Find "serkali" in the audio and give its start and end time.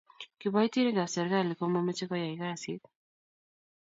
1.13-1.53